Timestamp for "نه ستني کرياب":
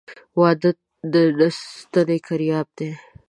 1.37-2.67